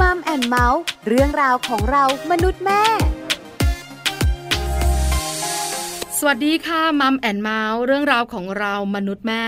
[0.00, 2.82] มัมแอนเมาส์เรื่องราวของเรามนุษย์แม่
[6.18, 9.44] สวัสดีค่ะมัมแอนเมาส์เรื่องราวของเรามนุษย์แม่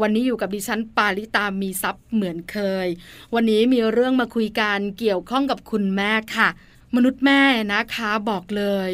[0.00, 2.86] วันนี้อยู่กับดิฉันปาริตามีทรัพย์เหมือนเคย
[3.34, 6.48] วันนี้มีเรื่องมาคุยกันเกี่ยวข้องกับคุณแม่ค่ะ
[6.94, 7.40] มนุษย์แม่
[7.72, 8.90] นะคะบอกเลย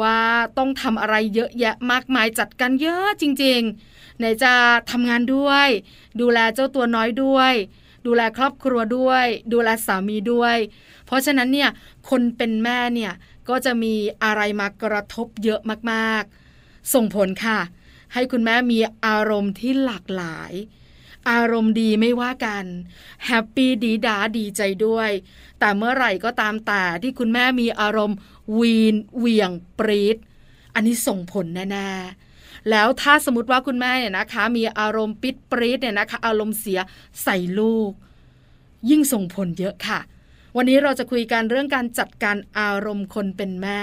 [0.00, 0.18] ว่า
[0.58, 4.52] ต้องทำอะไรเยอะแยะมากมายจัดการเยอะจริงๆ ไหนจะ
[4.90, 5.68] ทำงานด้วย
[6.20, 7.54] ดูแลเจ้าตัวน้อยด้วย
[8.06, 10.56] ดูแลครอบครัวด้วย ดูแลสามีด้วย
[11.06, 11.70] เพราะฉะนั้นเนี่ย
[12.10, 13.12] คนเป็นแม่เนี่ย
[13.48, 13.94] ก็จะมี
[14.24, 15.60] อะไรมากระทบเยอะ
[15.92, 17.60] มากๆ ส่งผลค่ะ
[18.14, 20.52] ให้คุณแม่มีอารมณ์ที่หลากหลาย
[21.30, 22.64] อารมณ์ดีไม่ว่ากัน
[23.26, 25.10] แฮปปี้ดีดาดีใจด้วย
[25.58, 28.16] แต่เมื่อไหร่ก็ตามแต่ที่คุณแม่มีอารมณ์
[28.58, 30.16] วีนเวียงปรีด
[30.74, 32.29] อันนี้ส่งผลแน่ๆ
[32.70, 36.80] แล้วถ้าสมมติว่าคุณแม่เนี่ยนะคะ มีอารมณ์ปิดปรีดเนี่ยนะคะ อารมณ์เสีย
[37.22, 37.90] ใส่ลูก
[38.90, 40.00] ยิ่งส่งผลเยอะค่ะ
[40.56, 43.82] วันนี้เราจะคุยกันเรื่องการจัดการอารมณ์คนเป็นแม่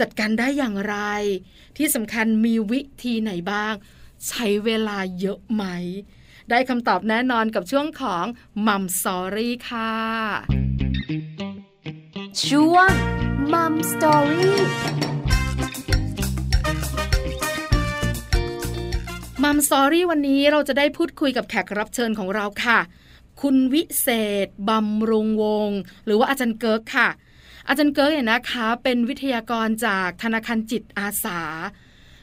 [0.00, 0.96] จัดการได้อย่างไร
[1.76, 3.74] ที่สำคัญมีวิธีไหนบ้าง
[4.28, 5.64] ใช้เวลาเยอะไหม
[6.50, 8.24] ได้คำตอบแน่นอนกับช่วงของ
[8.66, 9.92] มัมสอรี่ค่ะ
[12.46, 12.90] ช่วง
[13.52, 15.13] Mom Story
[19.44, 22.78] Mom Story วันนี้เราจะได้พูดคุยกับแขกรับเชิญของเราค่ะ
[23.40, 24.08] คุณวิเศ
[24.46, 25.70] ษบำรุงวงศ์
[26.04, 27.08] หรือว่าอาจารย์เกิร์กค่ะ
[27.68, 31.40] อาจารย์เกิร์กเนี่ยนะคะ เป็นวิทยากรจากธนาคารจิตอาสา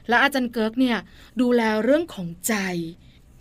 [0.10, 0.98] และอาจารย์เกิร์กเนี่ย
[1.42, 2.54] ดูแลเรื่องของใจ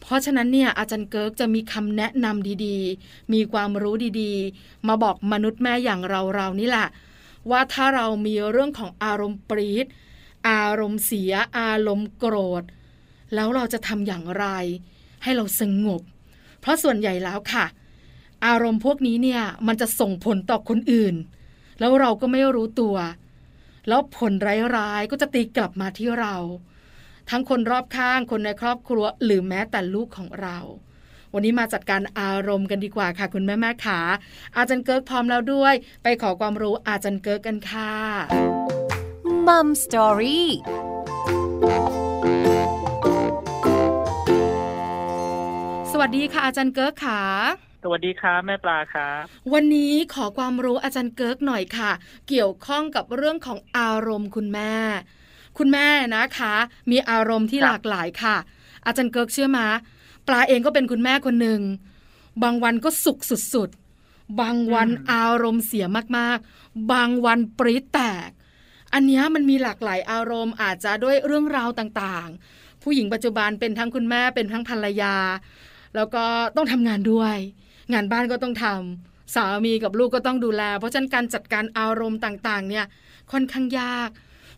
[0.00, 6.00] เพราะฉะนั้นเนี่ยอาจารย์เกิร์กจะมีคำแนะนำดีๆ มีความรู้ดีๆ มาบอกมนุษย์แม่อย่าง
[6.34, 6.89] เราๆนี่แหละ
[7.50, 9.87] ว่าถ้าเรามีเรื่องของอารมณ์ปรีด
[10.48, 12.65] อารมณ์เสียอารมณ์โกรธ
[13.34, 14.47] แล้วเราจะทำอย่างไร
[15.23, 16.03] ให้เราสงบ
[16.61, 17.67] เพราะส่วนใหญ่แล้วค่ะ
[18.47, 21.14] อารมณ์พวกนี้เนี่ยมันจะส่งผลต่อคนอื่น
[21.81, 22.97] แล้วเราก็ไม่รู้ตัว
[23.89, 24.33] แล้วผล
[24.77, 26.37] ร้ายๆก็จะตีกลับมาที่เรา
[27.31, 30.59] ทั้งคนรอบข้างคนในครอบครัวหรือแม้แต่ลูกของเรา
[31.34, 34.00] วันนี้มาจัดการอารมณ์กันดีกว่าค่ะ คุณแม่แม่ขา
[34.56, 37.93] อาจารย์เกิร์กพร้อมแล้วด้วย ไปขอความรู้อาจารย์เกิร์กกันค่ะ
[39.47, 40.48] Mom Story ส
[46.00, 47.21] วัสดีค่ะอาจารย์เกิร์กขา
[47.83, 49.22] สวัสดีครับแม่ปลาครับ
[49.53, 51.91] วันนี้ขอความรู้อาจารย์เกิร์กหน่อยค่ะ
[52.28, 54.75] เกี่ยวข้องกับเรื่องของอารมณ์คุณแม่
[55.59, 56.55] คุณแม่นะคะ
[56.91, 58.37] มีอารมณ์ที่ครับหลากหลายค่ะ
[58.87, 59.66] อาจารย์เกิร์กเชื่อมา
[60.28, 61.60] ปลาเองก็เป็นคุณแม่คนหนึ่ง
[62.43, 63.19] บางวันก็สุข
[63.55, 65.87] สุดๆ บางวันอารมณ์เสีย
[66.19, 68.31] มากๆ บางวันปรี๊ดแตก
[68.93, 75.16] อันเนี้ยมันมีหลากหลายอารมณ์อาจจะด้วยเรื่องราวต่างๆ ผู้หญิงปัจจุบันเป็นทั้งคุณแม่เป็นทั้งภรรยา
[75.97, 76.25] แล้วก็
[76.56, 77.37] ต้องทำงานด้วย
[77.93, 82.84] งานบ้านก็ต้องทำสามีกับลูกก็ต้องดูแล เพราะฉะนั้นการจัดการอารมณ์ต่างๆ เนี่ย
[83.33, 84.11] ค่อนข้างยาก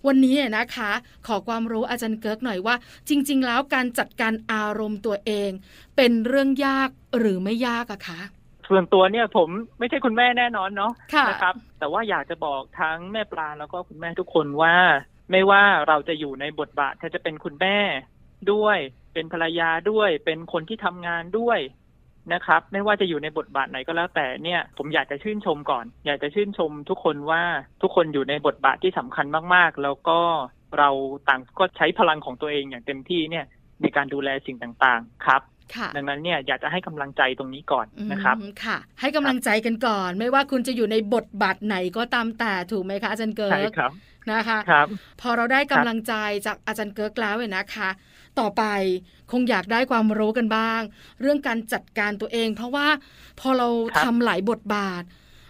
[0.06, 0.90] วันนี้เนี่ยนะคะ
[1.26, 2.74] ขอความรู้อาจารย์เกิร์กหน่อยว่า
[3.08, 5.50] จริง ๆ แล้วการจัดการอารมณ์ตัวเอง
[5.96, 6.88] เป็นเรื่องยาก
[7.18, 8.20] หรือไม่ยากอะคะ
[8.68, 14.74] ส่วนตัวเนี่ยผมไม่ใช่คุณแม่แน่นอนเนาะค่ะนะครับ แต่ว่าอยากจะบอกทั้งแม่ปลาแล้วก็คุณแม่ทุกคนว่า
[15.30, 17.76] ไม่ว่าเราจะอยู่ในบทบาทถ้าจะเป็นคุณแม่
[18.52, 18.78] ด้วย
[19.14, 21.60] เป็นภรรยาด้วย เป็นคนที่ทำงานด้วย
[22.32, 27.42] นะครับ ไม่ว่าจะอยู่ในบทบาทไหนก็แล้วแต่เนี่ย ผมอยากจะชื่นชมก่อน อยากจะชื่นชมทุกคนว่า
[27.82, 30.18] ทุกคนอยู่ในบทบาทที่สำคัญมากๆ แล้วก็
[30.78, 30.90] เรา
[31.28, 33.44] ต่างก็ใช้พลังของตัวเองอย่างเต็มที่เนี่ย
[33.80, 35.42] ในการดูแลสิ่งต่างๆครับ
[35.76, 43.92] ค่ะดังนั้นเนี่ยอยากจะให้กำลังใจตรงนี้ก่อนนะครับอืมค่ะ ให้กำลังใจกันก่อน ไม่ว่าคุณจะอยู่ในบทบาทไหนก็ตามแต่ถูกไหมคะอาจารย์เกิใช่ร์กครับ
[44.32, 44.86] นะคะครับ
[45.20, 46.14] พอเราได้กำลังใจ
[46.46, 47.88] จากอาจารย์เกิร์กแล้วเนี่ยนะคะ
[48.40, 48.64] ต่อไป
[49.30, 50.80] คงอยากได้ความรู้กันบ้าง
[51.20, 52.88] เรื่องการจัดการตัวเอง เพราะว่า
[53.40, 55.02] พอเราครับทำหลายบทบาท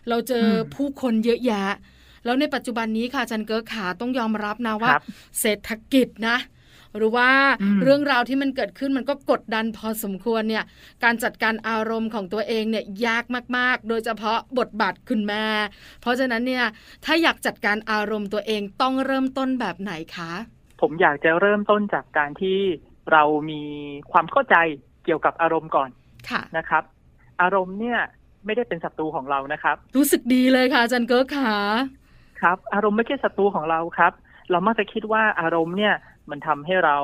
[0.08, 1.64] เราเจออมผู้คนเยอะแยะ
[2.24, 5.02] แล้วในปัจจุบันนี้ค่ะอาจารย์เกิร์กขาต้องยอมรับนะว่าครับ
[5.40, 6.38] เศรษฐกิจนะ
[6.96, 7.30] หรือว่า
[7.62, 10.64] อืมเรื่องราวที่มันเกิดขึ้นมันก็กดดันพอสมควรเนี่ย
[11.04, 13.24] การจัดการอารมณ์ของตัวเองเนี่ยยาก
[13.56, 15.44] มาก ๆ โดยเฉพาะบทบาทคุณแม่
[16.00, 16.64] เพราะฉะนั้นเนี่ย
[17.04, 20.32] ถ้าอยากจัดการอารมณ์ตัวเองต้องเริ่มต้นแบบไหนคะ
[20.82, 22.58] ผมอยากจะเริ่มต้นจากการที่
[23.12, 23.62] เรามี
[24.12, 24.56] ความเข้าใจ
[25.04, 25.90] เกี่ยวกับอารมณ์ก่อน
[26.30, 26.82] ค่ะนะครับ
[27.42, 27.98] อารมณ์เนี่ย
[28.44, 31.54] ไม่ได้เป็นศัตรูของเรานะครับ รู้สึกดีเลยค่ะอาจารย์เกิร์กขา
[32.42, 34.12] ครับ อารมณ์ไม่ใช่ศัตรูของเราครับ
[34.50, 35.94] เรามักจะคิดว่าอารมณ์เนี่ย
[36.30, 36.98] มันทำให้เรา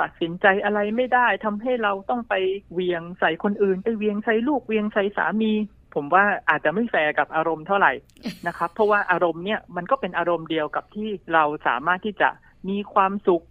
[0.00, 2.34] ตัดสินใจอะไรไม่ได้ทำให้เราต้องไป
[2.72, 5.52] เหวี่ยงใส่คนอื่น ไปเหวี่ยงใส่ลูกเหวี่ยงใส่สามี
[5.94, 7.92] ผมว่าอาจจะไม่แฟร์กับอารมณ์เท่าไหร่
[8.46, 12.28] นะครับ เพราะว่าอารมณ์เนี่ยมันก็เป็นอารมณ์เดียวกับที่เราสามารถที่จะ
[12.68, 13.44] มีความสุข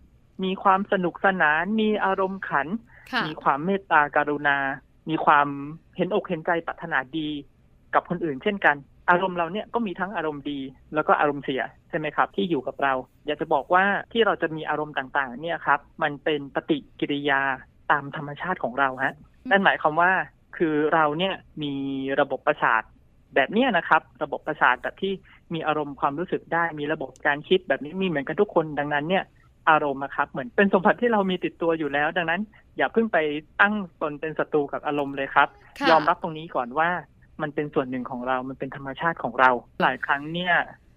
[0.44, 2.68] มีความสนุกสนาน มีอารมณ์ขัน
[3.12, 4.58] ค่ะมีความเมตตากรุณา
[5.10, 5.48] มีความ
[5.98, 7.30] เห็นอกเห็นใจปรารถนาดี
[7.94, 8.76] กับคนอื่นเช่นกัน
[9.10, 10.60] อารมณ์เราเนี่ยก็มีทั้งอารมณ์ดี
[10.94, 12.94] แล้วก็อารมณ์เสียใช่ไหมครับ ที่อยู่กับเรา
[13.26, 17.42] อยากจะบอกว่าที่เราจะมีอารมณ์ต่างๆ เนี่ยครับ มันเป็นปฏิกิริยา
[17.92, 19.14] ตามธรรมชาติของเราฮะ
[19.50, 20.12] นั่นหมายความว่า
[20.58, 21.74] คือเราเนี่ยมี
[22.20, 22.84] ระบบประสาท
[23.36, 25.14] แบบเนี้ยนะครับ ระบบประสาทแบบที่
[25.54, 29.24] มีอารมณ์ความรู้สึกได้มีระบบการคิดแบบนี้มีเหมือนกันทุกคนดังนั้นเนี่ย
[29.70, 32.42] อารมณ์นะครับ เหมือนเป็นสมบัติที่เรามีติดตัวอยู่แล้ว ดังนั้น
[32.78, 33.18] อย่าเพิ่งไป
[33.62, 35.48] ตั้งตนเป็นศัตรูกับอารมณ์เลยครับ
[35.80, 36.90] ค่ะยอมรับตรงนี้ก่อนว่า
[37.42, 39.50] มันเป็นส่วนหนึ่งของเรา มันเป็นธรรมชาติของเรา
[39.82, 40.54] หลายครั้งเนี่ย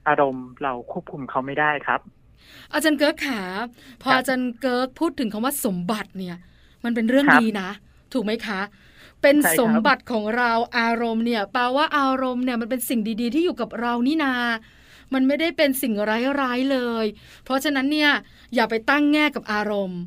[0.08, 2.00] อารมณ์เราควบคุมเขาไม่ได้ครับ
[2.73, 3.40] อาจารย์เกิร์กขา
[4.02, 6.37] พอครับอาจารย์เกิร์กพูดถึงคำว่าสมบัติเนี่ย
[6.85, 7.69] มันเป็นเรื่องครับดีนะ
[8.12, 8.61] ถูกไหมคะ
[9.22, 14.34] เป็นใช่ครับสมบัติของเราอารมณ์เนี่ยแปลว่าอารมณ์เนี่ยมันเป็นสิ่งดีๆ ที่อยู่กับเรานี่นา
[15.14, 15.92] มันไม่ได้เป็นสิ่ง
[16.42, 17.04] ร้ายๆเลย
[17.44, 18.10] เพราะฉะนั้นเนี่ย
[18.54, 20.00] อย่าไปตั้งแง่กับอารมณ์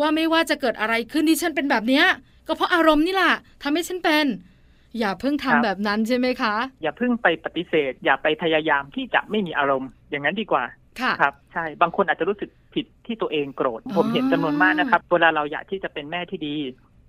[0.00, 2.04] ว่าไม่ว่าจะเกิดอะไรขึ้นที่ฉันเป็นแบบเนี้ย
[2.46, 4.26] ก็เพราะอารมณ์นี่แหละทำให้ฉันเป็น
[4.98, 10.64] อย่าเพิ่งทำแบบนั้นใช่ไหมคะ อย่าเพิ่งไปปฏิเสธ อย่าไปพยายามที่จะไม่มีอารมณ์อย่างนั้นดีกว่า
[11.00, 16.54] ค่ะครับใช่บางคนอาจจะรู้สึกผิดที่ตัวเองโกรธอ๋อผมเห็นจำนวนมากนะครับ เวลาเราอยากที่จะเป็นแม่ที่ดี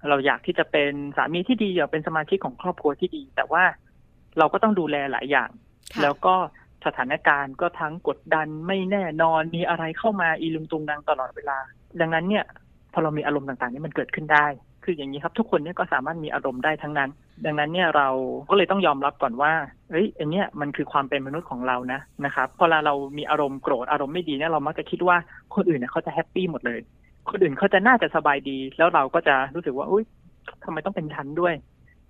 [0.10, 3.64] เราอยากที่จะเป็นสามีที่ดีอยากเป็นสมาชิกของครอบครัวที่ดี แต่ว่า
[4.38, 5.50] เราก็ต้องดูแลหลายอย่าง
[5.94, 6.36] ค่ะแล้วก็
[6.86, 11.58] สถานการณ์ก็ทั้งกดดันไม่แน่นอนมีอะไรเข้ามาอีลุงตุงนางตลอดเวลา
[12.00, 12.46] ดังนั้นเนี่ย
[12.94, 14.46] พอเรามีอารมณ์ต่างๆนี่มันเกิดขึ้นได้
[14.84, 17.10] คืออย่างนี้ครับ ทุกคนเนี่ยก็สามารถมีอารมณ์ได้ทั้งนั้น
[17.46, 18.08] ดังนั้นเนี่ยเรา
[18.50, 19.54] ก็เลยต้องยอมรับก่อนว่า
[19.92, 25.18] เอ้ยอันเนี้ยมันคือความเป็นมนุษย์ของเรานะนะครับพอเวลาเรามีอารมณ์โกรธอารมณ์ไม่ดีเนี่ยเรามักจะคิดว่า
[25.56, 26.80] คนอื่นเนี่ยเขาจะแฮปปี้หมดเลย
[27.30, 30.04] คนอื่นเขาจะน่าจะสบายดี แล้วเราก็จะรู้สึกว่า อุ้ย
[30.64, 31.54] ทำไมต้องเป็นฉันด้วย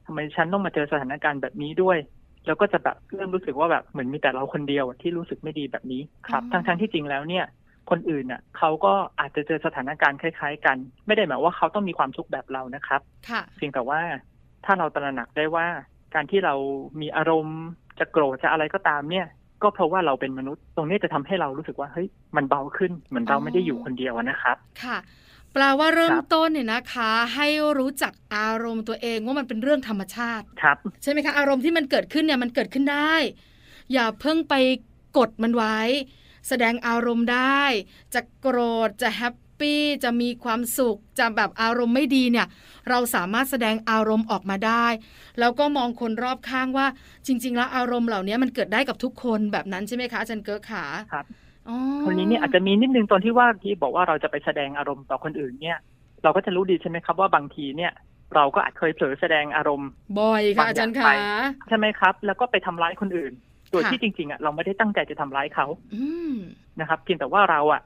[0.06, 1.98] ทำไมฉันต้องมาเจอสถานการณ์แบบนี้ด้วย
[2.46, 7.46] แล้วก็จะแบบเริ่มรู้สึกว่าแบบเหมือนมีแต่เราคนเดียวที่รู้สึกไม่ดีแบบนี้ครับอ๋อทั้งทั้งๆที่จริงแล้วเนี่ย
[7.90, 10.78] คนอื่นน่ะเขาก็อาจจะเจอสถานการณ์คล้าย ๆ กัน
[11.08, 14.02] ไม่ได้หมายว่าเขาต้องมีความทุกข์แบบเรานะครับค่ะเพียงแต่ว่า
[14.66, 15.68] ถ้าเราตระหนักได้ว่า
[16.16, 16.56] การที่เรา
[17.02, 17.62] มีอารมณ์
[18.00, 19.28] จะโกรธจะอะไรก็ตามเนี่ย
[19.64, 24.98] ก็เพราะว่าเราเป็นมนุษย์ ตรงนี้จะทำให้เรารู้สึกว่าเฮ้ยมันเบาขึ้น เหมือนเราไม่ได้อยู่คนเดียวอะนะครับ ค่ะ
[25.54, 27.48] แปลว่าเริ่มครับต้นเนี่ยนะคะ ให้
[27.80, 33.14] รู้จักอารมณ์ตัวเองว่ามันเป็นเรื่องธรรมชาติครับใช่ไหมคะอารมณ์ที่มันเกิดขึ้นเนี่ยมันเกิดขึ้นได้
[33.94, 34.56] อย่าเพิ่งไป
[35.18, 35.78] กดมันไว้
[36.48, 37.62] แสดงอารมณ์ได้
[38.14, 42.48] จะโกรธจะแฮป ปี้จะมีความสุขจะแบบอารมณ์ไม่ดีเนี่ย
[42.90, 44.86] เราสามารถแสดงอารมณ์ออกมาได้
[45.40, 46.88] แล้วก็มองคนรอบข้างว่า
[47.28, 51.26] จริง ๆ แล้วอารมณ์เหล่านี้มันเกิดได้กับทุกคนแบบนั้นใช่ไหมคะอาจารย์เกิร์กขาครับ
[51.70, 55.78] อ๋อคนนี้เนี่ยอาจจะมีนิดนึงตอนที่ว่าที่บอกว่าเราจะไปแสดงอารมณ์ต่อคนอื่นเนี่ย
[56.24, 57.92] เราก็จะรู้ดีใช่ไหมครับว่าบางทีเนี่ย
[58.36, 61.18] เราก็อาจเคยเผลอแสดงอารมณ์บ่อยค่ะบางอย่างอาจารย์ไปขา
[61.68, 63.34] ใช่ไหมครับ แล้วก็ไปทำร้ายคนอื่น
[63.72, 66.36] โดยค่ะที่จริงๆอะเราไม่ได้ตั้งใจจะทำร้ายเขาอืม
[66.80, 67.82] นะครับเพียงแต่ว่าเราอะ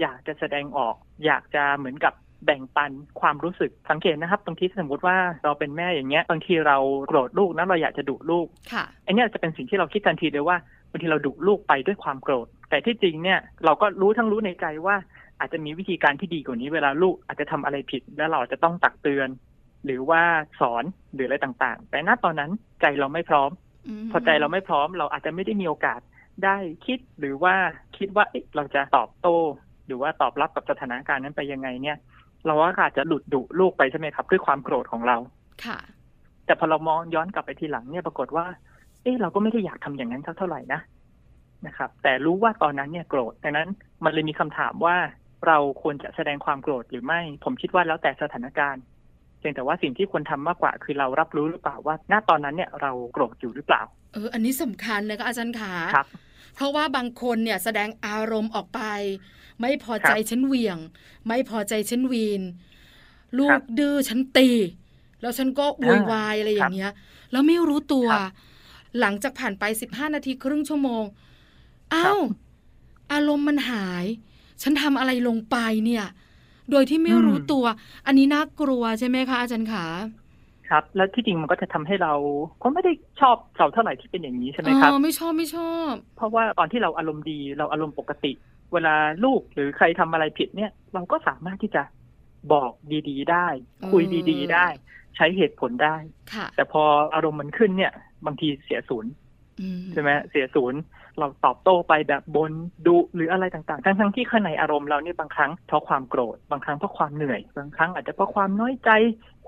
[0.00, 0.94] อยากจะแสดงออก
[1.24, 2.14] อยากจะเหมือนกับ
[2.44, 6.76] แบ่งปันความรู้สึกสังเกตนะครับบางทีสมมติว่าเราเป็นแม่อย่างเงี้ยบางทีเรา
[7.08, 10.56] โกรธลูกนะเราอยากจะดุลูกค่ะอันเนี้ยจะเป็นสิ่งที่เราคิดทันทีเลยว่า
[10.90, 14.96] บางทีเราดุลูกไปด้วยความโกรธ แต่ที่จริงเนี่ยเราก็รู้ทั้งรู้ในใจว่า
[15.40, 19.28] อาจจะมีวิธีการที่ดีกว่านี้เวลาลูกอาจจะทำอะไรผิด แล้วเราอาจจะต้องตักเตือน
[19.84, 20.22] หรือว่า
[20.60, 22.50] สอนหรืออะไรต่างๆ แต่ณตอนนั้น
[22.80, 23.50] ใจเราไม่พร้อม
[24.02, 26.00] มพอใจเราไม่พร้อม เราอาจจะไม่ได้มีโอกาส
[26.44, 26.56] ได้
[26.86, 27.54] คิดหรือว่า
[27.96, 29.38] คิดว่าเอ๊ะเราจะตอบโต้
[29.90, 31.96] หรือว่าตอบรับกับสถานการณ์นั้นไปยังไงเนี่ย
[32.46, 35.16] เราก็อาจจะหลุดดุลูกไปใช่ไหมครับ ด้วยความโกรธของเรา
[35.64, 35.78] ค่ะ
[36.46, 38.46] แต่พอเรามองย้อนกลับไปทีหลังเนี่ยปรากฏว่า
[39.02, 40.80] เอ๊ะเราก็ไม่ได้อยากทำอย่างนั้นสักเท่าไหร่นะ
[41.66, 43.68] นะครับ แต่รู้ว่าตอนนั้นเนี่ยโกรธดังนั้น
[44.04, 44.96] มันเลยมีคำถามว่า
[45.46, 48.82] เราควรจะแสดงความโกรธหรือไม่ ผมคิดว่าแล้วแต่สถานการณ์
[49.38, 53.82] เพียงแต่ว่าสิ่งที่ควรทำมากกว่า คือเรารับรู้หรือเปล่าว่า ณตอนนั้นเนี่ยเราโกรธอยู่หรือเปล่า
[54.14, 56.06] เออ อันนี้สำคัญนะคะอาจารย์ขาครับ
[56.54, 58.80] เพราะว่าบางคนเนี่ยแสดงอารมณ์ออกไป
[59.60, 60.78] ไม่พอใจครับฉันเหวี่ยง
[61.28, 62.42] ไม่พอใจฉันวีน
[63.38, 64.50] ลูครักบดื้อฉันตี
[65.20, 66.92] แล้วฉันก็โวยวายอะไรอย่างเงี้ย
[67.32, 68.30] แล้วไม่รู้ตัวครับ
[69.00, 71.04] หลังจากผ่านไปสิบห้านาทีครึ่งชั่วโมง
[71.94, 72.20] อ้าว
[73.12, 74.04] อารมณ์มันหาย
[74.62, 76.04] ฉันทำอะไรลงไปเนี่ย
[76.70, 77.64] โดยที่ไม่รู้อืมตัว
[78.06, 79.84] อันนี้น่ากลัวใช่ไหมคะอาจารย์ขา
[80.70, 82.12] ครับ แล้วที่จริงมันก็จะทำให้เรา
[82.62, 88.32] ก็ไม่ได้ชอบเราเท่าไหร่ที่เป็นอย่างนี้ใช่ไหมครับเออไม่ชอบไม่ชอบ เพราะว่าตอนที่เราอารมณ์ดีเราอารมณ์ปกติ
[88.72, 91.82] เวลาลูกหรือใครทำอะไรผิดเนี่ย เราก็สามารถที่จะ
[92.52, 92.72] บอก
[93.08, 93.46] ดี ๆ ได้
[93.92, 94.66] คุยดี ๆ ได้
[95.16, 95.96] ใช้เหตุผลได้
[96.34, 96.82] ค่ะแต่พอ
[97.14, 97.92] อารมณ์มันขึ้นเนี่ย
[98.26, 99.29] บางทีเสียศูนย์อืม
[99.92, 100.80] ใช่ไหมเสียศูนย์
[101.18, 102.52] เราตอบโต้ไปแบบบน
[102.86, 108.90] ดุหรืออะไรต่างๆ ทั้งๆที่ข้างในอารมณ์เราเนี่ยบางครั้งเพราะความโกรธบางครั้งเพราะความเหนื่อย บางครั้งอาจจะเพราะความน้อยใจ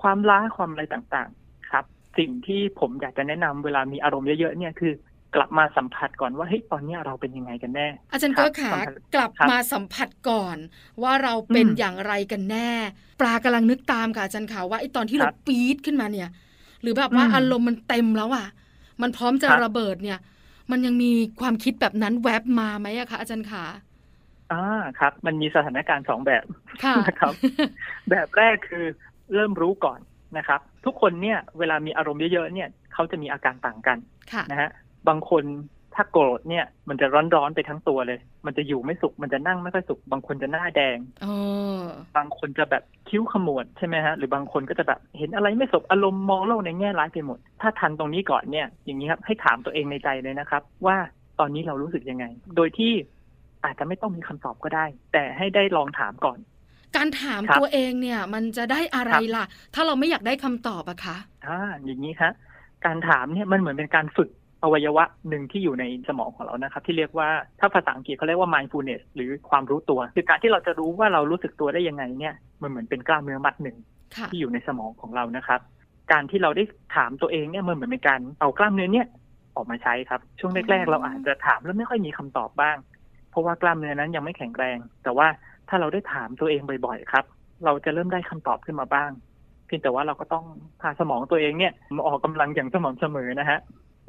[0.01, 1.85] ความล้าความอะไรต่างๆ ครับ
[2.17, 4.93] สิ่งที่ผมอยากจะแนะนำเวลามีอารมณ์เยอะๆเนี่ยคือ
[5.35, 10.57] กลับมาสัมผัสก่อนว่าเฮ้ยตอนเนี้ยเราเป็นยังไงกันแน่ อาจารย์ครัก็บขาสัมผัสกลับครับมาสัมผัสก่อน
[11.03, 12.71] ว่าเราเป็นอืมอย่างไรกันแน่
[13.19, 16.29] ปลากำลังนึกตามค่ะอาจารย์ขาว่าไอ้ตอนที่คเรารับปี๊ดขึ้นมาเนี่ย
[16.81, 18.45] หรือแบบว่าอืมอารมณ์มันเต็มแล้วอะ
[19.01, 20.19] มันพร้อมจะครับระเบิดเนี่ย
[20.71, 23.63] มันยังมีความคิดแบบนั้นแวบมาไหมอะคะอาจารย์ขา
[24.51, 24.65] อ่า
[24.99, 26.45] ครับ มันมีสถานการณ์สองแบบ
[26.83, 27.33] ค่ะนะครับ
[28.09, 28.85] แบบแรกคือ
[29.33, 29.99] เริ่มรู้ก่อน
[30.37, 33.97] นะครับ ทุกคนเนี่ย เวลามีอารมณ์เยอะๆเนี่ยเขาจะมีอาการต่างกัน
[34.33, 34.69] ค่ะนะฮะ
[35.07, 35.43] บางคน
[35.95, 41.27] ถ้าโกรธเนี่ยมันจะร้อนๆไปทั้งตัวเลย มันจะอยู่ไม่สุข มันจะนั่งไม่ค่อยสุข บางคนจะหน้าแดงเอ
[41.77, 41.79] อ
[42.17, 50.97] บางคนจะแบบคิ้วขมวดใช่ไหมฮะ หรือบางคนก็จะแบบเห็นอะไรไม่สบอารมณ์มองโลกในแง่ร้ายไปหมด ถ้าทันตรงนี้ก่อนเนี่ย อย่างนี้ครับ ให้ถามตัวเองในใจเลยนะครับ ว่า
[51.39, 52.91] ตอนนี้เรารู้สึกยังไง โดยที่
[53.65, 56.37] อาจจะไม่ต้องมีคำตอบก็ได้ แต่ให้ได้ลองถามก่อน
[56.95, 59.45] การถามครับตัวเองเนี่ย มันจะได้อะไรครับล่ะ
[59.75, 62.33] ถ้าเราไม่อยากได้คำตอบอะคะอ่าอย่างนี้ครับ
[62.85, 64.29] การถามเนี่ยมันเหมือนเป็นการฝึก
[64.63, 67.29] อวัยวะหนึ่งที่อยู่ในสมองของเรานะครับ ที่เรียกว่า
[67.59, 73.77] ถ้าภาษาอังกฤษเขาเรียกว่า mindfulness หรือความรู้ตัว คือการที่เราจะรู้ว่าเรารู้สึกตัวได้ยังไงเนี่ยมันเหมือนเป็นกล้ามเนื้อมัดหนึ่ง
[74.15, 75.59] ค่ะที่อยู่ในสมองของเรานะครับ
[76.11, 76.63] การที่เราได้
[76.95, 79.07] ถามตัวเองเนี่ยมันเหมือนเป็นการเอากล้ามเนื้อเนี่ย
[79.55, 82.77] ออกมาใช้ครับ ช่วงแรกๆ เราอาจจะถามแล้วไม่ค่อยมีคำตอบบ้าง
[83.31, 85.27] เพราะว่ากล้ามเนื้อนั้นยังไม่แข็งแรง แต่ว่า
[85.69, 87.25] ถ้าเราได้ถามตัวเองบ่อยๆครับ
[87.65, 89.11] เราจะเริ่มได้คำตอบขึ้นมาบ้าง
[89.65, 90.45] เพียงแต่ว่าเราก็ต้อง
[90.81, 93.59] พาสมองตัวเองเนี่ยมาออกกำลังอย่างสม่ำเสมอนะฮะ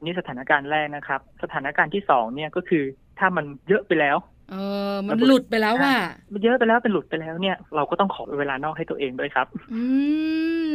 [0.04, 2.84] นี่สถานการณ์แรกนะครับ สถานการณ์ที่สองเนี่ยก็คือ
[3.18, 4.16] ถ้ามันเยอะไปแล้ว
[4.50, 4.54] เอ
[4.90, 5.94] อ มันหลุดไปแล้วว่า
[6.32, 9.82] มันเยอะไปแล้วเป็นหลุดไปแล้วเนี่ย เราก็ต้องขอเวลานอกให้ตัวเองด้วยครับ อื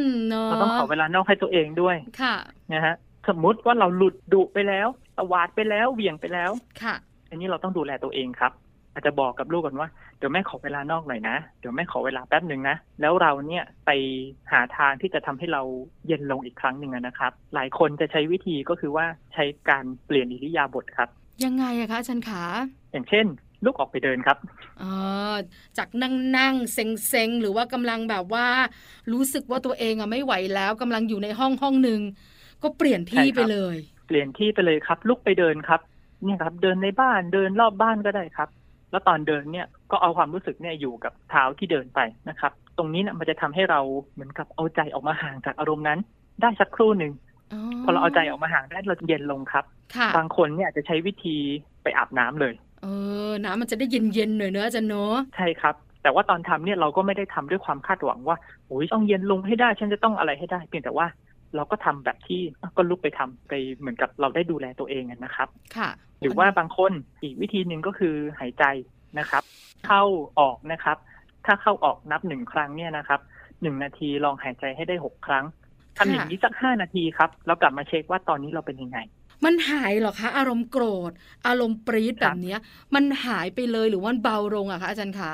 [0.01, 2.35] มเนาะเราต้องขอเวลานอกให้ตัวเองด้วยค่ะ
[2.71, 2.95] นะฮะ
[3.29, 6.51] สมมุติว่าเราหลุดดุไปแล้วตวาดไปแล้วเหวี่ยงไปแล้ว
[6.83, 6.95] ค่ะ
[7.29, 8.51] อันนี้เราต้องดูแลตัวเองครับ
[8.99, 13.91] อาจจะบอกกับลูกก่อนว่าเดี๋ยวแม่ขอเวลานอกหน่อยนะ เดี๋ยวแม่ขอเวลาแป๊บหนึ่งนะ แล้วเราเนี่ยไป
[14.51, 15.61] หาทางที่จะทำให้เรา
[16.07, 21.09] เย็นลงอีกครั้งหนึ่งอะนะครับ หลายคนจะใช้วิธีก็คือว่าใช้การเปลี่ยนอิริยาบถครับ
[21.43, 22.43] ยังไงอะคะอาจารย์ขา
[22.91, 23.25] อย่างเช่น
[23.65, 24.37] ลุกออกไปเดินครับ
[24.79, 24.83] เอ
[25.33, 25.35] อ
[25.77, 28.47] จากนั่งนั่งเซ็งเซ็งหรือว่ากำลังแบบว่า
[29.13, 32.01] รู้สึกว่าตัวเองอะไม่ไหวแล้วกำลังอยู่ในห้องห้องหนึ่ง
[32.63, 33.77] ก็เปลี่ยนที่ใช่ครับไปเลย
[34.07, 35.81] เปลี่ยนที่ไปเลยครับ ลุกไปเดินครับ
[36.23, 38.49] เนี่ยครับ เดินในบ้านเดินรอบบ้านก็ได้ครับ
[38.91, 43.79] แล้วตอนเดินเนี่ยก็เอาความรู้สึกเนี่ยอยู่กับเท้าที่เดินไปนะครับ ตรงนี้เนี่ยมันจะทำให้เรา
[44.13, 45.99] เหมือนกับเอาใจออกมาห่างจากอารมณ์นั้น
[46.41, 47.13] ได้สักครู่หนึ่ง
[47.83, 49.65] พอเราเอาใจออกมาห่างได้เราจะเย็นลงครับ
[49.95, 51.37] ค่ะบางคนเนี่ยอาจจะใช้วิธี
[51.83, 52.87] ไปอาบน้ำเลย เอ
[53.27, 61.07] อ น้ำมันจะได้เย็นเย็นๆหน่อยเนอะอาจารย์เนอะใช่ครับ แต่ว่าตอนทำเนี่ยเราก็ไม่ได้ทำด้วยความคาดหวังว่าโอ้ยต้องเย็นลงให้ได้ ฉันจะต้องอะไรให้ได้ เพียงแต่ว่า
[61.55, 65.89] เราก็ทำแบบที่อะก็ลุกไปทำไปเหมือนกับเราได้ดูแลตัวเองอะนะครับ ค่ะ
[66.21, 68.63] หรือว่าบางคนอีกวิธีหนึ่งก็คือหายใจ
[69.19, 69.43] นะครับ
[69.87, 70.03] เข้า
[70.39, 70.97] ออกนะครับ
[71.45, 73.19] ถ้าเข้าออกนับหนึ่งครั้งเนี่ยนะครับ
[73.61, 75.45] หนึ่งนาทีลองหายใจให้ได้หกครั้ง
[75.97, 78.97] ทำอย่างนี้สักห้านาทีครับแล้วกลับมาเช็คว่าตอนนี้เราเป็นยังไง
[79.45, 81.11] มันหายเหรอคะ อารมณ์โกรธ
[81.47, 82.59] อารมณ์ปรี๊ดคแบรับบเนี้ย
[82.95, 85.31] มันหายไปเลยหรือว่ามันเบาลงอะคะอาจารย์คะ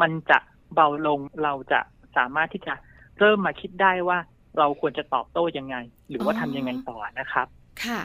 [0.00, 0.38] มันจะ
[0.74, 1.80] เบาลงเราจะ
[2.16, 2.74] สามารถที่จะ
[3.18, 4.18] เริ่มมาคิดได้ว่า
[4.58, 5.76] เราควรจะตอบโต้ยังไง
[6.10, 7.46] หรือว่าทำยังไงต่อนะครับ
[7.84, 8.00] ค่ะ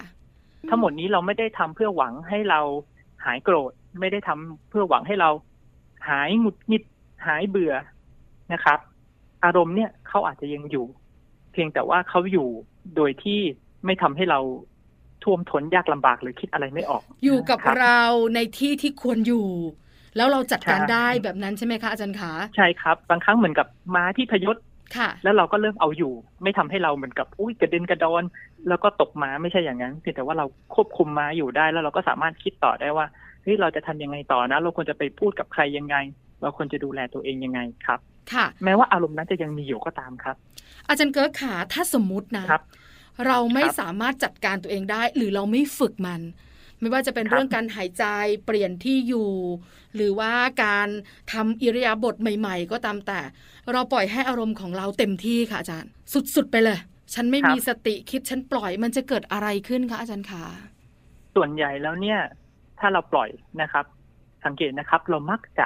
[0.70, 2.62] ทั้งหมดนี้เราไม่ได้ทำเพื่อหวังให้เรา
[3.26, 5.30] หายโกรธ ไม่ได้ทำเพื่อหวังให้เรา
[6.08, 6.84] หายหงุดหงิด
[7.28, 7.74] หายเบื่อ
[8.54, 8.80] นะครับ
[9.46, 10.86] อารมณ์เนี่ยเขาอาจจะยังอยู่
[11.52, 12.48] เพียงแต่ว่าเขาอยู่
[12.96, 13.40] โดยที่
[13.86, 14.40] ไม่ทำให้เรา
[15.24, 18.02] ท่วมท้นยากลำบากหรือคิดอะไรไม่ออก อยู่กับครัเรา
[18.36, 19.48] ในที่ที่ควรอยู่
[20.16, 24.73] แล้วเราจัดการใช่ได้แบบนั้นใช่ไหมคะอาจารย์คะใช่ครับ บางครั้งเหมือนกับม้าที่พยศค่ะ
[25.24, 26.14] แล้วเราก็เริ่มเอาอยู่
[26.44, 28.24] ไม่ทำให้เราเหมือนกับอุ้ยกระเด็นกระดอน
[28.70, 33.06] แล้วก็ตกม้าไม่ใช่อย่างนั้นเพียงแต่ว่าเราควบคุมม้าอยู่ได้แล้วเราก็สามารถคิดต่อได้ว่า
[33.44, 35.96] เฮ้ยเราจะทำยังไงต่อนะ เราควรจะไปพูดกับใครยังไง
[36.42, 38.00] เราควรจะดูแลตัวเองยังไงครับ
[38.34, 40.36] ค่ะ แม้ว่าอารมณ์นั้นจะยังมีอยู่ก็ตามครับ
[40.88, 42.64] อาจารย์เกิร์กขาถ้าสมมุตินะครับ
[43.28, 46.22] เราไม่ครับสามารถจัดการตัวเองได้ หรือเราไม่ฝึกมัน
[46.84, 48.06] ไม่ว่าจะเป็นครับเรื่องการหายใจ
[48.46, 49.32] เปลี่ยนที่อยู่
[49.96, 50.32] หรือว่า
[50.64, 50.88] การ
[51.32, 53.20] ทำอิริยาบถใหม่ ๆ ก็ตามแต่
[53.72, 55.90] เราปล่อยให้อารมณ์ของเราเต็มที่ค่ะอาจารย์
[56.36, 56.80] สุดๆไปเลย
[57.14, 60.44] ฉันไม่มีสติคิดฉันปล่อยมันจะเกิดอะไรขึ้นคะอาจารย์ขา
[61.36, 62.20] ส่วนใหญ่แล้วเนี่ย
[62.80, 63.30] ถ้าเราปล่อย
[63.62, 63.86] นะครับ
[64.46, 65.66] สังเกตนะครับ เรามักจะ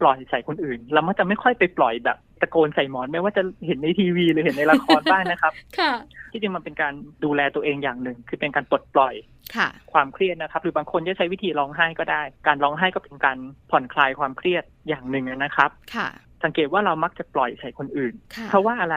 [0.00, 5.92] ปล่อยใส่คนอื่น เรามักจะไม่ค่อยไปปล่อยแบบ ตะโกนใส่หมอนไม่ว่าจะเห็นในทีวีหรือเห็นในละครบ้างนะครับ ค่ะ
[6.32, 6.92] ที่จริงมันเป็นการ
[7.24, 9.14] ดูแลตัวเองอย่างหนึ่ง คือเป็นการปลดปล่อย
[9.56, 13.38] ค่ะ ความเครียดนะครับ หรือบางคนจะใช้วิธีร้องไห้ก็ได้ การร้องไห้ก็เป็นการ
[13.70, 16.08] ผ่อนคลายความเครียดอย่างหนึ่งนะครับ ค่ะ
[16.44, 18.96] สังเกตว่าเรามักจะปล่อยใส่คนอื่นค่ะเพราะว่าอะไร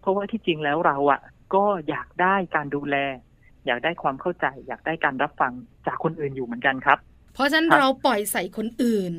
[0.00, 1.20] เพราะว่าที่จริงแล้วเราอะ
[1.54, 2.96] ก็อยากได้การดูแล
[3.66, 5.52] อยากได้ความเข้าใจ อยากได้การรับฟัง
[5.86, 6.98] จากคนอื่นอยู่เหมือนกันครับ
[7.34, 9.12] เพราะฉะนั้นครับเราปล่อยใส่คนอื่น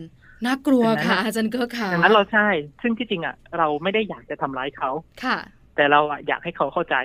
[0.45, 2.48] น่ากลัวดังนั้นค่ะ อาจารย์เกิร์กขาดังนั้นเราใช่
[2.81, 4.89] ซึ่งที่จริงอะเราไม่ได้อยากจะทำร้ายเขา
[5.24, 5.38] ค่ะ
[5.75, 6.95] แต่เราอะอยากให้เขาเข้าใจ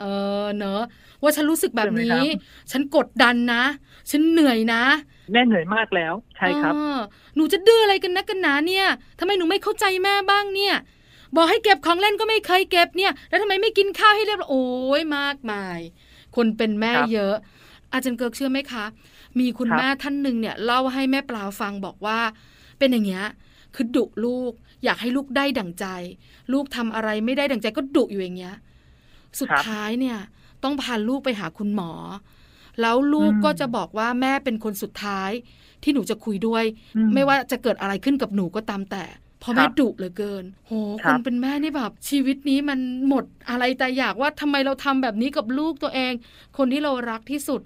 [0.00, 0.04] เอ
[0.42, 0.82] อเนอะ
[1.22, 3.64] ว่าฉันรู้สึกแบบใช่ไหมนี้ครับฉันกดดันนะ
[4.10, 4.82] ฉันเหนื่อยนะ
[5.32, 6.98] แม่เหนื่อยมากแล้ว ใช่ครับเออ
[7.36, 8.86] หนูจะดื้ออะไรกันนะกันหนาเนี่ย
[9.18, 10.74] ทำไมหนูไม่เข้าใจแม่บ้างเนี่ย
[11.36, 14.64] บอกให้เก็บของเล่นก็ไม่เคยเก็บเนี่ย แล้วทำไมไม่กินข้าวให้เรียบร้อยโอ้
[15.00, 15.80] ยมากมาย
[16.36, 17.34] คนเป็นแม่ครับเยอะ
[17.92, 18.84] อาจารย์เกิร์กเชื่อไหมคะ
[19.38, 22.18] มีคุณครับแม่ท่านหนึ่งเนี่ยเล่าให้แม่ปลาฟังบอกว่า
[22.78, 23.26] เป็นอย่างเงี้ย
[23.74, 24.52] คือดุลูก
[24.84, 25.86] อยากให้ลูกได้ดั่งใจ
[26.52, 28.56] ลูกทำอะไรไม่ได้ดั่งใจก็ดุอยู่อย่างเงี้ย
[29.40, 30.18] สุดครับท้ายเนี่ย
[30.64, 31.92] ต้องพาลูกไปหาคุณหมอ
[32.80, 35.30] แล้วลูกอืมก็จะบอกว่าแม่เป็นคนสุดท้าย
[35.82, 36.64] ที่หนูจะคุยด้วย
[36.96, 39.04] อืมไม่ว่าจะเกิดอะไรขึ้นกับหนูก็ตามแต่
[39.40, 42.78] เพราะครัแม่บดุเหลือเกิน โหคครันบเป็นแม่นี่แบบชีวิตนี้มัน
[43.08, 46.12] หมดอะไรแต่อยากว่าทำไมเราทำแบบนี้กับลูกตัวเอง
[46.58, 47.60] คนที่เรารักที่สุด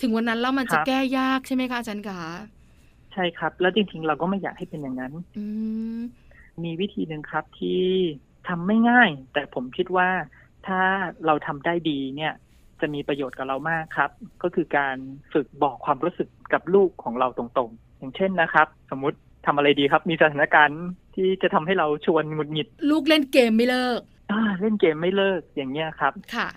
[0.00, 5.44] ถึงวันนั้นแล้วมันจะแก้ยากใช่ไหมคะอาจารย์ขาใช่ครับ แล้วจริงๆ เราก็ไม่อยากให้เป็นอย่างนั้นอื
[5.98, 6.00] ม
[6.64, 7.84] มีวิธีหนึ่งครับที่
[8.48, 10.08] ทำไม่ง่าย แต่ผมคิดว่า
[10.66, 10.80] ถ้า
[11.26, 12.34] เราทำได้ดีเนี่ย
[12.80, 14.10] จะมีประโยชน์กับเรามากครับ
[14.42, 14.96] ก็คือการ
[15.32, 20.82] ฝึกบอกความรู้สึกกับลูกของเราตรงๆ อย่างเช่นนะครับ สมมุติทำอะไรดีครับ มีสถานการณ์
[21.14, 26.48] ที่จะทำให้เราชวนหงุดหงิด ลูกเล่นเกมไม่เลิกอ่าเล่นเกมไม่เลิกอย่างเงี้ยครับ ค่ะ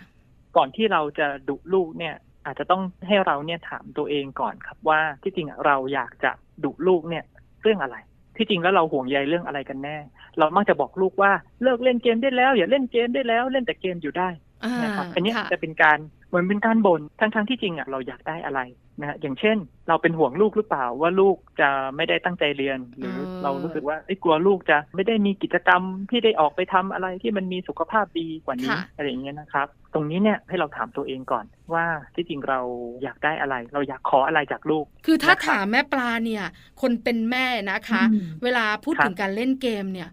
[0.58, 2.16] ก่อนที่เราจะดุลูกเนี่ย
[2.46, 6.32] อาจจะต้องให้เราเนี่ยถามตัวเองก่อนครับว่าที่จริงอะเราอยากจะ
[6.64, 7.24] ดุลูกเนี่ย
[7.64, 7.98] เรื่องอะไร
[8.38, 9.98] ที่จริงแล้วเราห่วงใยเรื่องอะไรกันแน่
[10.38, 11.32] เรามักจะบอกลูกว่า
[11.64, 14.30] เลิกเล่นเกมได้แล้ว อย่าเล่นเกมได้แล้ว เล่นแต่เกมอยู่ได้
[14.64, 15.98] อ่านะครับอันเนี้ยค่ะจะเป็นการ
[16.32, 18.60] เหมือนเป็นการบน่นทั้งๆที่จริงอะเราอยากได้อะไร
[19.00, 19.58] นะฮะอย่างเช่น
[19.88, 31.86] เราเป็นห่วงลูกหรือเปล่าว่าลูกจะไม่ได้ตั้งใจเรียน หรือเรารู้สึกว่าเอ้ยกลัวลูกจะไม่ได้มีกิจกรรมที่ได้ออกไปทำอะไรที่มันมีสุขภาพดีกว่านี้อะไรอย่างเงี้ยนะครับ ตรงนี้เนี่ยให้เราถามตัวเองก่อนว่า
[32.16, 32.60] ที่จริงเรา
[33.04, 36.44] อยากได้อะไร เราอยากขออะไรจากลูก คือถ้านะครับถามแม่ปลาเนี่ย
[36.82, 40.10] คนเป็นแม่นะคะอืมเวลาพูดครับถึงการเล่นเกมเนี่ย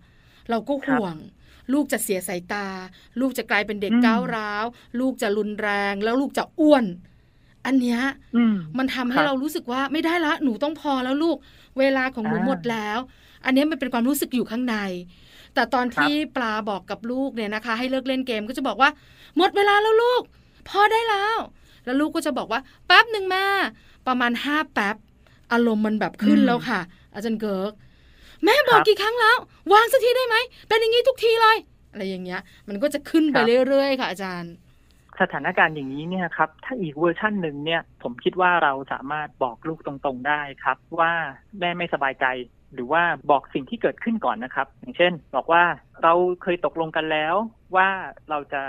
[0.51, 1.17] เราก็ครับห่วง
[1.73, 2.67] ลูกจะเสียสายตา
[3.21, 4.65] ลูกจะกลายเป็นเด็กอืมก้าวร้าว
[5.01, 6.85] ลูกจะรุนแรง แล้วลูกจะอ้วน
[7.67, 8.01] อันเนี้ย
[8.37, 11.37] อืมมันทำให้ครับเรารู้สึกว่าไม่ได้ละหนูต้องพอแล้วลูก
[11.79, 12.99] เวลาของหนูอ่าหมดแล้ว
[13.45, 14.77] อันเนี้ยมันเป็นความรู้สึกอยู่ข้างใน
[15.55, 18.91] แต่ตอนครับที่ปลาบอกกับลูกเนี่ยนะคะ ให้เลิกเล่นเกมก็จะบอกว่า
[19.37, 20.23] หมดเวลาแล้วลูก
[20.69, 21.39] พอได้แล้ว
[21.85, 23.47] แล้วลูกก็จะบอกว่าแป๊บหนึ่งแม่
[24.07, 24.97] ประมาณห้าแป๊บ
[25.53, 26.81] อารมณ์มันแบบขึ้นอืมแล้วค่ะ
[27.15, 27.73] อาจารย์เกิร์ก
[28.45, 29.37] แม่บอกครับกี่ครั้งแล้ว
[29.73, 30.37] วางสักทีได้ไหม
[30.69, 31.57] เป็นอย่างนี้ทุกทีเลย
[31.93, 34.55] อะไรอย่างเงี้ย มันก็จะขึ้นไปครับเรื่อยๆค่ะอาจารย์
[35.21, 41.13] สถานการณ์อย่างนี้เนี่ยครับ ถ้าอีกเวอร์ชั่นหนึ่งเนี่ย ผมคิดว่าเราสามารถบอกลูกตรงๆได้ครับ ว่า
[41.61, 42.27] แม่ไม่สบายใจ
[42.75, 45.63] หรือว่าบอกสิ่งที่เกิดขึ้นก่อนนะครับ อย่างเช่น บอกว่า
[46.03, 47.35] เราเคยตกลงกันแล้ว
[47.77, 47.89] ว่า
[48.31, 48.63] เราจะ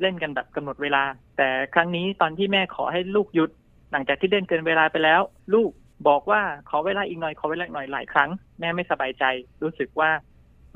[0.00, 1.04] เล่นกันแบบกำหนดเวลา
[1.36, 3.50] แต่ครั้งนี้ตอนที่แม่ขอให้ลูกหยุด
[3.92, 5.20] หลังจากที่เล่นเกินเวลาไปแล้ว
[5.54, 5.70] ลูก
[6.08, 9.24] บอกว่าขอเวลาอีกหน่อยขอเวลาอีกหน่อยหลายครั้งแม่ไม่สบายใจ
[9.62, 10.10] รู้สึกว่า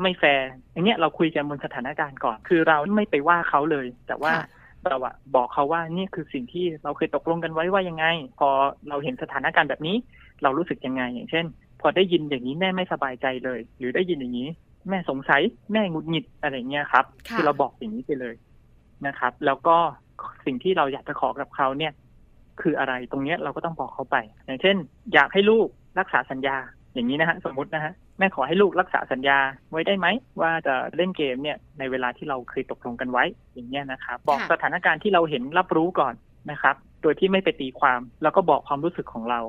[0.03, 4.47] ไม่แฟร์อย่างเงี้ยเราคุยกันบนสถานการณ์ก่อน คือเราไม่ไปว่าเขาเลย แต่ว่าค่ะ
[4.91, 8.05] เราอะบอกเขาว่านี่คือสิ่งที่เราเคยตกลงกันไว้ว่ายังไง
[8.39, 8.49] พอ
[8.89, 9.97] เราเห็นสถานการณ์แบบนี้
[10.43, 11.45] เรารู้สึกยังไง อย่างเช่น
[11.81, 14.49] พอได้ยินอย่างนี้แม่ไม่สบายใจเลย หรือได้ยินอย่างนี้
[14.89, 18.35] แม่สงสัยแม่หงุดหงิดอะไรเงี้ยครับค่ะคือเราบอกอย่างนี้ไปเลย
[19.07, 19.77] นะครับ แล้วก็
[20.47, 21.93] สิ่งที่เราอยากจะขอกับเขาเนี่ย
[22.61, 24.17] คืออะไรตรงเนี้ยเราก็ต้องบอกเขาไป
[24.47, 24.77] อย่างเช่น
[25.15, 26.57] อยากให้ลูกรักษาสัญญา
[26.95, 29.39] อย่างนี้นะฮะสมมตินะฮะแม่ขอให้ลูกรักษาสัญญา
[29.71, 30.07] ไว้ได้ไหม
[30.41, 36.15] ว่าจะเล่นเกมเนี่ยในเวลาที่เราเคยตกลงกันไว้อย่างเงี้ยนะครับบอกค่ะสถานการณ์ที่เราเห็นรับรู้ก่อน
[36.51, 39.41] นะครับ โดยที่ไม่ไปตีความ แล้วก็บอกความรู้สึกของเรา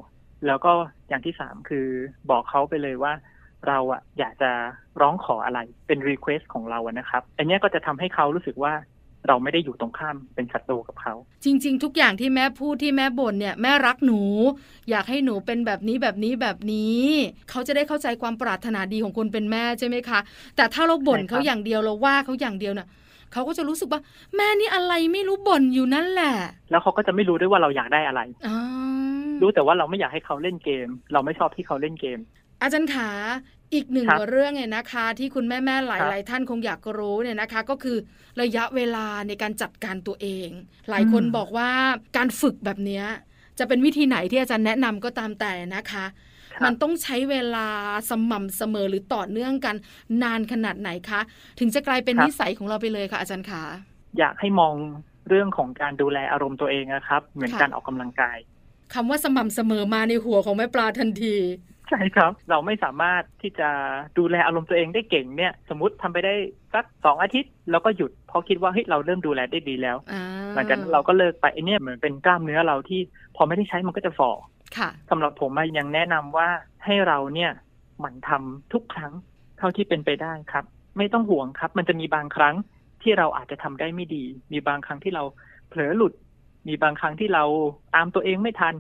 [0.48, 0.72] แล้วก็
[1.10, 1.88] อย่างที่สามคือ
[2.32, 3.14] บอกเขาไปเลยว่า
[3.68, 4.52] เราอะอยากจะ
[5.02, 8.74] ร้องขออะไรเป็นรีเควสของเราอะนะครับ อันเนี้ยก็จะทำให้เขารู้สึกว่า
[9.28, 11.14] เราไม่ได้อยู่ตรงข้ามเป็นศัตรูกับเขา
[11.44, 14.22] จริง ๆ ทุกอย่างที่แม่พูดที่แม่บ่นเนี่ยแม่รักหนู
[14.90, 17.04] อยากให้หนูเป็นแบบนี้แบบนี้แบบนี้
[17.50, 20.20] เขาจะได้เข้าใจความปรารถนาดีของคนเป็นแม่ใช่ไหมคะ
[20.56, 22.88] แต่ถ้าเราบ่นใช่ครับเขาอย่างเดียวเราว่าเขาอย่างเดียวน่ะ
[23.34, 24.02] เขาก็จะรู้สึกว่า
[24.36, 26.34] แม่นี่อะไรไม่รู้บ่นอยู่นั่นแหละ
[26.72, 28.58] แล้วเขาก็จะไม่รู้ด้วยว่าเราอยากได้อะไรอ๋อ
[29.42, 32.20] รู้แต่ว่าเราไม่อยากให้เขาเล่นเกม เราไม่ชอบที่เขาเล่นเกม
[32.62, 33.10] อาจารย์ขา
[33.74, 37.98] อีกหนึ่งครับเรื่องเนี่ยนะคะ ที่คุณแม่ๆหครับลาย ๆ ท่านคงอยากรู้เนี่ยนะคะ ก็คือ
[38.42, 40.50] ระยะเวลาในการจัดการตัวเอง
[40.90, 41.70] หลายคนอืมบอกว่า
[42.18, 43.06] การฝึกแบบเนี้ย
[43.60, 46.06] จะเป็นวิธีไหนที่อาจารย์แนะนำก็ตามแต่นะคะ
[46.54, 47.68] ครับมันต้องใช้เวลา
[48.10, 49.76] สม่ำเสมอหรือต่อเนื่องกัน
[50.24, 51.22] นานขนาดไหนคะ
[51.60, 53.64] ถึงจะกลายเป็นครับนิสัยของเราไปเลยค่ะ อาจารย์ขา
[54.20, 54.74] อยากให้มอง
[55.30, 58.38] เรื่องของการดูแลอารมณ์ตัวเองนะครับ เหมือนค่ะการออกกำลังกาย
[58.94, 61.36] คำว่าสม่ำเสมอมาในหัวของแม่ปลาทันที
[61.90, 63.70] ใช่ครับ เราไม่สามารถที่จะ
[64.18, 66.34] ดูแลอารมณ์ตัวเองได้เก่งเนี่ย สมมติทำไปได้
[66.74, 70.24] สักสองอาทิตย์แล้วก็หยุดเพราะคิดว่าเฮ้ยเราเริ่มดูแลได้ดีแล้วอ่า
[70.54, 73.02] หลังจากนั้นเราก็เลิกไปไอเนี่ยเหมือนเป็นกล้ามเนื้อเราที่
[73.36, 74.32] พอไม่ได้ใช้มันก็จะฝ่อ
[74.78, 76.48] ค่ะสำหรับผมอะยังแนะนำว่า
[76.86, 77.52] ให้เราเนี่ย
[78.00, 79.14] หมั่นทำทุกครั้ง
[79.58, 80.66] เท่าที่เป็นไปได้ครับ
[80.98, 82.56] ไม่ต้องห่วงครับ มันจะมีบางครั้ง
[83.02, 85.24] ที่เราอาจจะทำได้ไม่ดี มีบางครั้งที่เรา
[85.70, 86.14] เผลอหลุด
[86.68, 87.44] มีบางครั้งที่เรา
[87.96, 88.76] ตามตัวเองไม่ทัน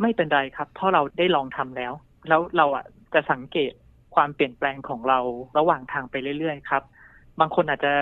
[0.00, 1.92] ไม่เป็นไรครับ เพราะเราได้ลองทำแล้ว
[2.28, 2.84] แล้วเราอะ
[3.14, 3.72] จะสังเกต
[4.14, 5.18] ความเปลี่ยนแปลงของเรา
[5.58, 6.82] ระหว่างทางไปเรื่อยๆครับ
[7.40, 7.92] บางคนอาจจะ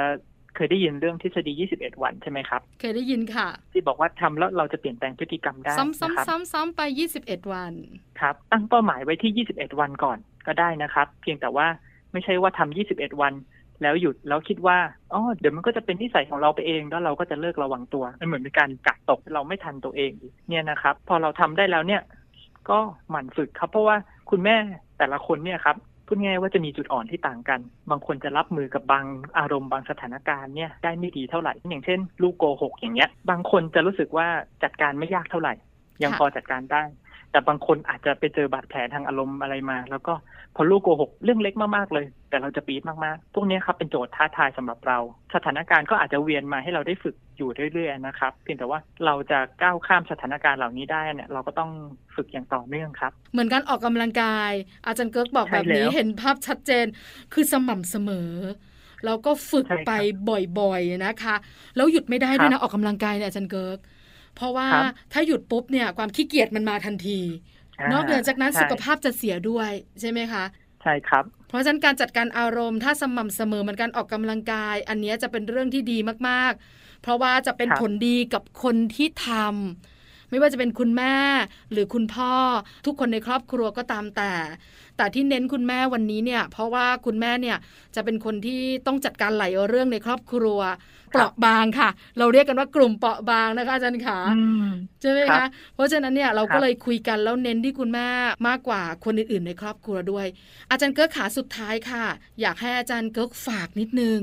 [0.55, 6.81] เคยได้ยินเรื่องทฤษฎี 21 วันใช่ไหมครับ เคยได้ยินค่ะ ที่บอกว่าทำแล้วเราจะเปลี่ยนแปลงพฤติกรรมได้ ซ้ำนะครับซ้ำซ้ำๆๆไป
[7.17, 7.73] 21 วัน
[8.21, 11.67] ครับ ตั้งเป้าหมายไว้ที่ 21 วันก่อนก็ได้นะครับ เพียงแต่ว่า
[12.13, 13.35] ไม่ใช่ว่าทำ21 วัน
[13.83, 14.79] แล้วหยุดแล้วคิดว่า
[15.13, 22.03] อ๋อ เดี๋ยวมันก็จะเป็นนิสัยของเราไปเอง แล้วเราก็จะเลิกระวังตัว มันเหมือนเป็นการกัดตกเราไม่ทันตัวเองอีกเนี่ยนะครับ พอเราทำได้แล้วเนี่ย
[22.71, 22.79] ก็
[23.11, 23.97] หมั่นฝึกครับ เพราะว่า
[24.31, 24.57] คุณแม่
[24.99, 27.61] แต่ละคนเนี่ยครับพูดง่ายว่าจะมีจุดอ่อนที่ต่างกัน
[27.91, 29.05] บางคนจะรับมือกับบาง
[29.39, 34.27] อารมณ์บางสถานการณ์เนี่ยได้ไม่ดีเท่าไหร่ อย่างเช่น ลูกโกหกอย่างเงี้ย บางคนจะรู้สึกว่า
[34.63, 35.55] จัดการไม่ยากเท่าไหร่
[36.03, 36.83] ยังค่ะพอจัดการได้
[37.35, 40.13] แต่บางคนอาจจะไปเจอบาดแผลทางอารมณ์อะไรมา แล้วก็
[40.57, 44.99] พอลูกโกหกเรื่องเล็กมากๆเลย แต่เราจะปี๊ดมากๆ พวกเนี้ยครับเป็นโจทย์ท้าทายสำหรับเรา
[45.35, 51.71] สถานการณ์ก็อาจจะเวียนมาให้เราได้ฝึกอยู่เรื่อยๆนะครับ เพียงแต่ว่าเราจะก้าวข้ามสถานการณ์เหล่านี้ได้เนี่ยเราก็ต้อง
[52.15, 54.53] ฝึกอย่างต่อเนื่องครับ เหมือนการออกกำลังกาย
[54.87, 56.87] อาจารย์เกิร์กบอกใช่แบบนี้แล้วเห็นภาพชัดเจน
[57.33, 58.31] คือสม่ำเสมอ
[59.05, 59.93] แล้วก็ฝึกใช่ครับไป
[60.61, 61.37] บ่อยๆนะคะ
[61.77, 63.79] แล้วหยุดไม่ได้ด้วยนะครันะบออกกำลังกายเนี่ยอาจารย์เกิร์ก
[64.37, 67.21] เพราะว่าครับถ้าหยุดปุ๊บเนี่ยความขี้เกียจมันมาทันที
[67.93, 69.71] นอกเหนือจากนั้นใช่สุขภาพจะเสียด้วย
[70.01, 70.45] ใช่ไหมคะ
[70.83, 81.17] ใช่ครับ เพราะฉะนั้นการจัดการอารมณ์ถ้าสม่ำเสมอเหมือนการออกกำลังกาย อันเนี้ยจะเป็นเรื่องที่ดีมากๆ เพราะว่าจะเป็นครับผลดีกับคนที่ทำไม่ว่าจะเป็นคุณแม่
[81.73, 82.33] หรือคุณพ่อ
[82.87, 84.33] ทุกคนในครอบครัวก็ตามแต่
[84.97, 87.57] แต่ที่เน้นคุณแม่วันนี้เนี่ย เพราะว่าคุณแม่เนี่ย
[87.95, 90.61] จะเป็นคนที่ต้องจัดการหลายเรื่องในครอบครัว
[91.15, 94.67] เปราะบางค่ะ เราเรียกกันว่ากลุ่มเปราะบางนะคะอาจารย์ขาอืม
[95.01, 98.09] ใช่ไหมครัคะบเพราะฉะนั้นเนี่ยเราครัก็บเลยคุยกันแล้วเน้นที่คุณแม่
[98.49, 100.27] มากกว่าคนอื่นๆ ในครอบครัวด้วย
[100.71, 102.05] อาจารย์เกิร์กขาสุดท้ายค่ะ
[102.41, 104.21] อยากให้อาจารย์เกิร์กฝากนิดนึง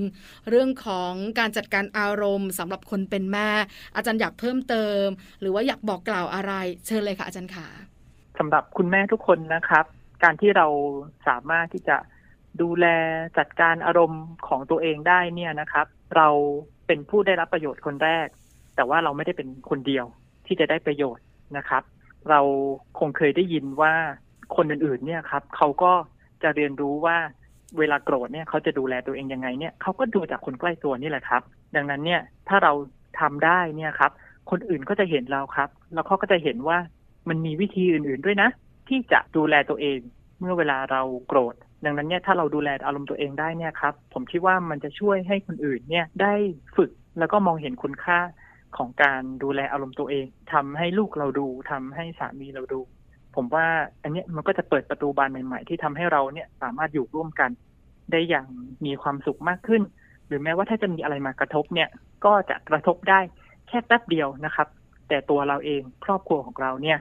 [0.50, 3.50] เรื่องของการจัดการอารมณ์สำหรับคนเป็นแม่
[3.96, 5.06] อาจารย์อยากเพิ่มเติม
[5.42, 6.54] หรือว่าอยากบอกกล่าวอะไร
[6.88, 7.68] เชิญเลยค่ะอาจารย์ขา
[8.40, 9.86] สำหรับคุณแม่ทุกคนนะครับ
[10.24, 10.68] การที่เรา
[11.28, 11.98] สามารถที่จะ
[12.62, 12.86] ดูแล
[13.38, 16.28] จัดการอารมณ์ของตัวเองได้เนี่ยนะครับ เรา
[16.92, 18.28] เป็นผู้ได้รับประโยชน์คนแรก
[18.76, 20.06] แต่ว่าเราไม่ได้เป็นคนเดียว
[20.46, 21.26] ที่จะได้ประโยชน์
[21.58, 21.84] นะครับ
[22.30, 22.40] เรา
[23.00, 23.94] คงเคยได้ยินว่า
[24.56, 25.94] คนอื่นๆเนี่ยครับเขาก็
[26.44, 27.18] จะเรียนรู้ว่า
[27.78, 31.42] เวลาโกรธเนี่ยเขาจะดูแลตัวเองยังไงเนี่ยเขาก็ดูจากคนใกล้ตัวนี่แหละครับ
[31.76, 32.74] ดังนั้นเนี่ยถ้าเรา
[33.20, 34.12] ทำได้เนี่ยครับ
[34.50, 36.78] คนอื่นก็จะเห็นเราครับ แล้วเขาก็จะเห็นว่า
[37.30, 38.50] มันมีวิธีอื่นๆด้วยนะ
[38.88, 40.00] ที่จะดูแลตัวเอง
[40.40, 46.34] เมื่อเวลาเราโกรธ ดังนั้นเนี่ยถ้าเราดูแลอารมณ์ตัวเองได้เนี่ยครับ ผมคิดว่ามันจะช่วยให้คนอื่นเนี่ยได้
[46.76, 48.20] ฝึกแล้วก็มองเห็นคุณค่า
[48.78, 52.80] ของการดูแลอารมณ์ตัวเองทำให้ลูกเราดูทำให้สามีเราดู
[53.36, 53.66] ผมว่า
[54.04, 57.50] อันเนี้ยมันก็จะเปิดประตูบานใหม่ ๆ ที่ทำให้เราเนี่ยสามารถอยู่ร่วมกัน
[58.12, 58.48] ได้อย่าง
[58.86, 59.82] มีความสุขมากขึ้น
[60.28, 61.90] หรือแม้ว่าถ้าจะมีอะไรมากระทบเนี่ย
[62.26, 63.20] ก็จะกระทบได้
[63.68, 64.68] แค่แป๊บเดียวนะครับ
[65.08, 66.98] แต่ตัวเราเองครอบครัวของเราเนี่ย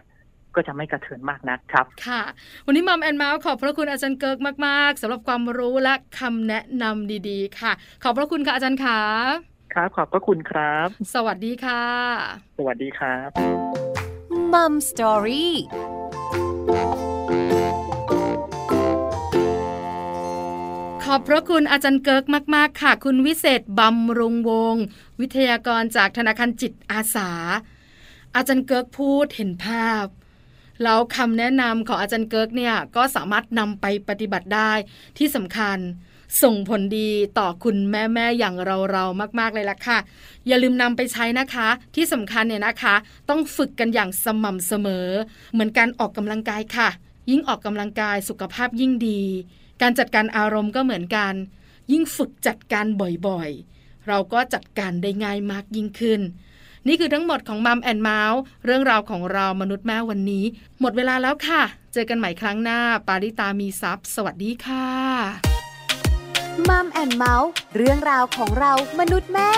[0.55, 2.23] ก็จะไม่กระเทือนมากนักครับ ค่ะ
[2.67, 9.01] วันนี้ Mom and Mouth ขอบพระคุณอาจารย์เกิร์กมากๆสำหรับความรู้และคำแนะนำดีๆ ค่ะ ขอบพระคุณค่ะอาจารย์ขา
[9.75, 11.85] ครับ ขอบพระคุณครับ สวัสดีค่ะ
[12.59, 13.29] สวัสดีครับ
[14.53, 15.55] Mom Story
[21.05, 24.85] ขอบพระคุณอาจารย์เกิร์กมาก ๆ ค่ะ คุณวิเศษบำรุงวงศ์
[25.21, 27.31] วิทยากรจากธนาคารจิตอาสา
[28.37, 30.07] อาจารย์เกิร์กพูดเห็นภาพ
[30.83, 34.73] แล้วคำแนะนำของอาจารย์เกิร์กเนี่ยก็สามารถนำไปปฏิบัติได้
[35.19, 35.79] ที่สำคัญ
[36.43, 38.55] ส่งผลดีต่อคุณแม่ๆอย่าง
[38.93, 39.99] เราๆมากๆเลยล่ะค่ะ
[40.47, 42.95] อย่าลืมนำไปใช้นะคะ ที่สำคัญเนี่ยนะคะ
[43.29, 45.09] ต้องฝึกกันอย่างสม่ำเสมอ
[45.53, 46.89] เหมือนการออกกำลังกายค่ะ
[47.31, 49.23] ยิ่งออกกำลังกายสุขภาพยิ่งดี
[49.83, 51.35] การจัดการอารมณ์ก็เหมือนกัน
[51.93, 52.87] ยิ่งฝึกจัดการ
[53.27, 56.21] บ่อยๆ เราก็จัดการได้ง่ายมากยิ่งขึ้น
[56.89, 60.45] นี่คือทั้งหมดของมัมแอนเมาส์เรื่องราวของเรามนุษย์แม่วันนี้
[60.81, 61.63] หมดเวลาแล้วค่ะ
[61.93, 64.89] เจอกันใหม่ครั้งหน้า ปาริตามีซัพ์สวัสดีค่ะ
[66.69, 69.51] มัมแอนเมาส์เรื่องราวของเรามนุษย์แม่